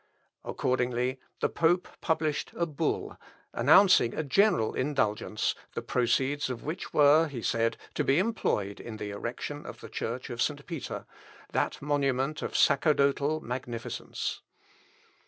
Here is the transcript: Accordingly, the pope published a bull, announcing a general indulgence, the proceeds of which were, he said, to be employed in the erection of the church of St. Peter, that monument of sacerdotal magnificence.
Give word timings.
Accordingly, 0.43 1.19
the 1.41 1.47
pope 1.47 1.87
published 2.01 2.53
a 2.57 2.65
bull, 2.65 3.19
announcing 3.53 4.15
a 4.15 4.23
general 4.23 4.73
indulgence, 4.73 5.53
the 5.75 5.83
proceeds 5.83 6.49
of 6.49 6.63
which 6.63 6.91
were, 6.91 7.27
he 7.27 7.43
said, 7.43 7.77
to 7.93 8.03
be 8.03 8.17
employed 8.17 8.79
in 8.79 8.97
the 8.97 9.11
erection 9.11 9.63
of 9.63 9.79
the 9.79 9.89
church 9.89 10.31
of 10.31 10.41
St. 10.41 10.65
Peter, 10.65 11.05
that 11.51 11.79
monument 11.83 12.41
of 12.41 12.57
sacerdotal 12.57 13.41
magnificence. 13.41 14.41